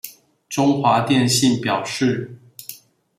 [0.49, 2.35] 中華電信表示